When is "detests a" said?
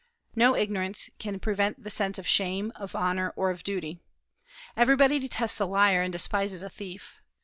5.19-5.65